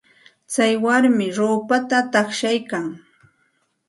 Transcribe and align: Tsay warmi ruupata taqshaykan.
Tsay 0.51 0.73
warmi 0.83 1.27
ruupata 1.37 1.99
taqshaykan. 2.13 2.85